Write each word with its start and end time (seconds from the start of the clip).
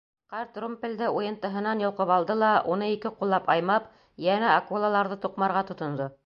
Ҡарт 0.33 0.55
румпелде 0.61 1.09
уйынтыһынан 1.17 1.83
йолҡоп 1.83 2.13
алды 2.15 2.37
ла, 2.45 2.49
уны 2.77 2.87
ике 2.95 3.13
ҡуллап 3.21 3.53
аймап, 3.57 3.93
йәнә 4.29 4.53
акулаларҙы 4.55 5.21
туҡмарға 5.29 5.65
тотондо. 5.71 6.11